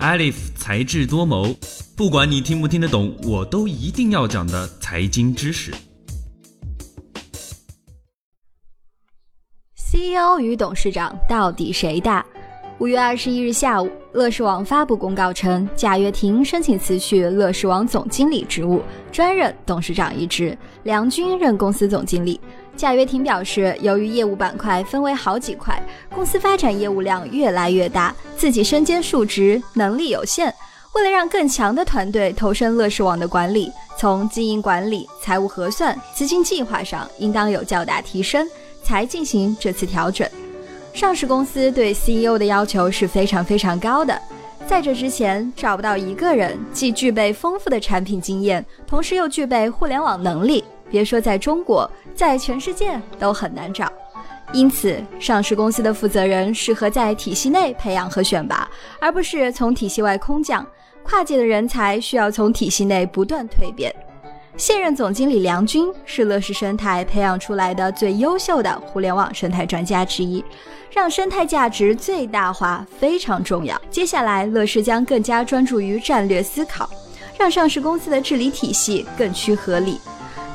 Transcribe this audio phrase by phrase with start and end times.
[0.00, 1.54] Alif 才智多谋，
[1.94, 5.70] 不管你听不听得懂，我都一定要讲的财经知识。
[9.76, 12.24] CEO 与董事长到底谁大？
[12.80, 18.80] 五月二十一日下午，乐视网发布公告称，贾跃亭申请辞去乐视网总经理职务，
[19.12, 22.40] 专任董事长一职，梁军任公司总经理。
[22.74, 30.50] 贾跃亭表示，由于业务板块分为好几块，公司发展业务量越来越大，自己身兼数职，能力有限。
[30.94, 38.48] 为了让更强的团队投身乐视网的管理，从经营管理、财务核算、资金计划上，应当有较大提升，
[38.82, 40.26] 才进行这次调整。
[40.92, 44.20] 上市公司对 CEO 的要求是非常非常高的，
[44.66, 53.90] 在这之前找不到一个人既具备丰富的产品经验，同时又具备互联网能力，别说在中国，在全世界都很难找。
[54.52, 58.68] 因此，上市公司的负责人适合在体系内培养和选拔，
[59.00, 60.66] 而不是从体系外空降。
[61.02, 63.94] 跨界的人才需要从体系内不断蜕变。
[64.56, 70.44] 现任总经理梁军是乐视生态培养出来的最优秀的互联网生态专家之一。
[70.92, 73.80] 让生态价值最大化非常重要。
[73.92, 76.90] 接下来，乐视将更加专注于战略思考，
[77.38, 80.00] 让上市公司的治理体系更趋合理。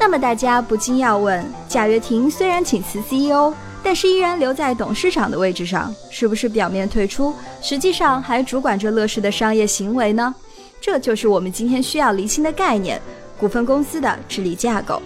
[0.00, 10.34] 那么，大家不禁要问：贾跃亭虽然请辞 CEO，但是依然留在董事长的位置上，是不是表面退出，实际上还主管着乐视的商业行为呢？
[10.80, 12.98] 这就是我们今天需要厘清的概念——
[13.42, 15.02] 股份公司的治理架构。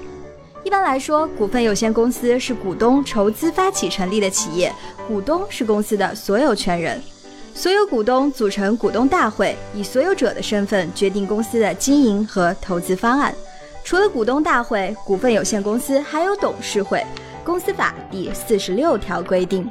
[0.63, 4.71] 一般来说，股份有限公司是股东筹资发起成立的企业，
[5.09, 7.01] 股东是公司的所有权人，
[7.55, 13.35] 所有股东组成股东大会，以所有者的身份决定公司的经营和投资方案。
[13.83, 17.03] 除了股东大会，股份有限公司还有董事会。
[17.43, 19.67] 公司法第四十六条规定，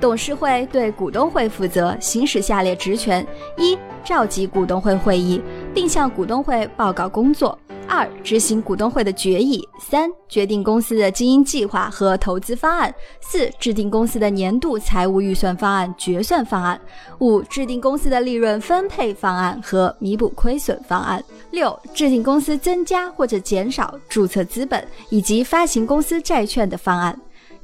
[0.00, 3.24] 董事会对股东会负责，行使下列职权：
[3.56, 5.40] 一、召集股东会会议，
[5.72, 7.56] 并向股东会报告工作。
[7.90, 12.88] 二、执行股东会的决议；三、决定公司的经营计划和投资方案；
[13.20, 16.78] 四、制定公司的年度财务预算方案、决算方案；
[17.18, 27.12] 五、制定公司的利润分配方案和弥补亏损方案；六、制定公司增加或者减少注册资本以及发行公司债券的方案；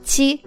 [0.03, 0.41] 七、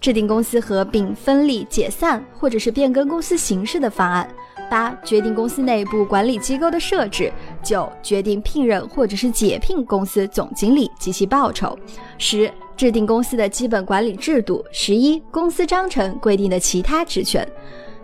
[0.00, 4.28] 制定公司合并、分立、解散或者是变更公司形式的方案。
[4.68, 7.28] 八、决定公司内部管理机构的设置；
[7.62, 11.76] 九、决定聘任或者是解聘公司总经理及其报酬；
[12.18, 17.46] 十、制定公司的基本管理制度；十一、公司章程规定的其他职权。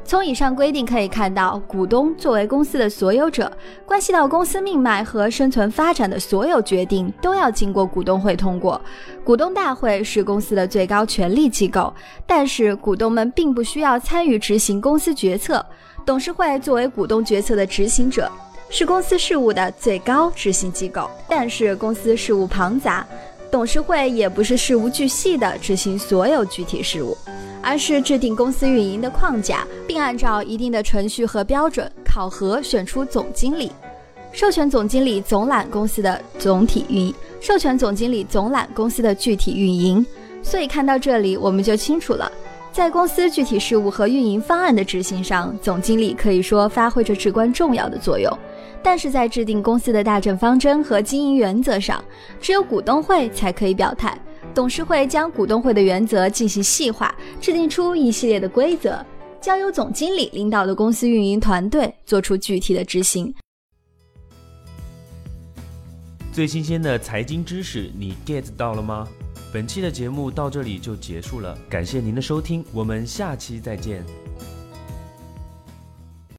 [0.05, 3.51] 从以上规定可以看到，股东作为公司的所有者，
[3.85, 8.81] 关系到公司命脉和生存发展的所有决定都要经过股东会通过。
[9.25, 11.93] 股东大会是公司的最高权力机构，
[12.25, 15.65] 但是股东们并不需要参与执行公司决策。
[16.05, 18.31] 董事会作为股东决策的执行者，
[18.69, 21.09] 是公司事务的最高执行机构。
[21.29, 23.07] 但是公司事务庞杂，
[23.51, 27.17] 董事会也不是事无巨细的执行所有具体事务，
[27.63, 33.71] 而是制定公司运营的框架，并按照一定的程序和标准考核选出总经理，
[34.33, 40.05] 授权总经理总揽公司的总体运营，授权总经理总揽公司的具体运营。
[40.43, 42.31] 所以看到这里，我们就清楚了。
[42.77, 48.31] 在公司具体事务和运营方案的执行上，总经理可以说发挥着至关重要的作用。
[48.83, 52.05] 但是在制定公司的大政方针和经营原则上，
[52.39, 54.21] 只有股东会才可以表态。
[54.55, 59.03] 董事会将股东会的原则进行细化，制定出一系列的规则，
[59.41, 63.35] 交由总经理领导的公司运营团队做出具体的执行。
[66.31, 69.09] 最新鲜的财经知识，你 get 到了吗？
[69.53, 74.05] 本期的节目到这里就结束了，感谢您的收听，我们下期再见。